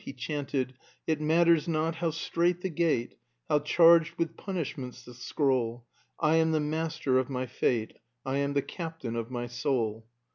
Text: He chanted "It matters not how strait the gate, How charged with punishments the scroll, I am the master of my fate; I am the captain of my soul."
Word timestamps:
He 0.03 0.13
chanted 0.13 0.73
"It 1.05 1.21
matters 1.21 1.67
not 1.67 1.97
how 1.97 2.09
strait 2.09 2.61
the 2.61 2.69
gate, 2.71 3.19
How 3.47 3.59
charged 3.59 4.15
with 4.17 4.35
punishments 4.35 5.05
the 5.05 5.13
scroll, 5.13 5.85
I 6.19 6.37
am 6.37 6.53
the 6.53 6.59
master 6.59 7.19
of 7.19 7.29
my 7.29 7.45
fate; 7.45 7.93
I 8.25 8.37
am 8.37 8.53
the 8.53 8.63
captain 8.63 9.15
of 9.15 9.29
my 9.29 9.45
soul." 9.45 10.07